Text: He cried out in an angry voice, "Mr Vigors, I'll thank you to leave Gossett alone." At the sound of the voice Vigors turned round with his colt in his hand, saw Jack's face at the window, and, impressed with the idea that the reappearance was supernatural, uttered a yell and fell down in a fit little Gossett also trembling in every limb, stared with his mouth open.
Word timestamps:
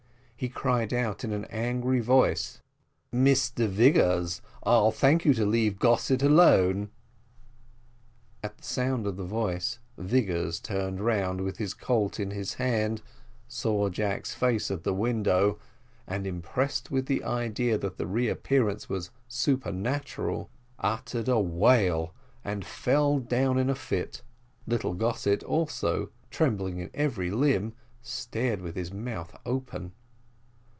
He 0.35 0.49
cried 0.49 0.91
out 0.91 1.23
in 1.23 1.33
an 1.33 1.45
angry 1.51 1.99
voice, 1.99 2.61
"Mr 3.13 3.67
Vigors, 3.69 4.41
I'll 4.63 4.89
thank 4.91 5.23
you 5.23 5.35
to 5.35 5.45
leave 5.45 5.77
Gossett 5.77 6.23
alone." 6.23 6.89
At 8.41 8.57
the 8.57 8.63
sound 8.63 9.05
of 9.05 9.17
the 9.17 9.23
voice 9.23 9.77
Vigors 9.99 10.59
turned 10.59 10.99
round 10.99 11.41
with 11.41 11.57
his 11.57 11.75
colt 11.75 12.19
in 12.19 12.31
his 12.31 12.55
hand, 12.55 13.03
saw 13.47 13.89
Jack's 13.89 14.33
face 14.33 14.71
at 14.71 14.81
the 14.83 14.95
window, 14.95 15.59
and, 16.07 16.25
impressed 16.25 16.89
with 16.89 17.05
the 17.05 17.23
idea 17.23 17.77
that 17.77 17.97
the 17.97 18.07
reappearance 18.07 18.89
was 18.89 19.11
supernatural, 19.27 20.49
uttered 20.79 21.29
a 21.29 21.37
yell 21.39 22.15
and 22.43 22.65
fell 22.65 23.19
down 23.19 23.59
in 23.59 23.69
a 23.69 23.75
fit 23.75 24.23
little 24.65 24.95
Gossett 24.95 25.43
also 25.43 26.09
trembling 26.31 26.79
in 26.79 26.89
every 26.95 27.29
limb, 27.29 27.73
stared 28.01 28.61
with 28.61 28.73
his 28.75 28.91
mouth 28.91 29.35
open. 29.45 29.91